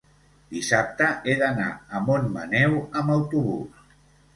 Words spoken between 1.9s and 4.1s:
Montmaneu amb autobús.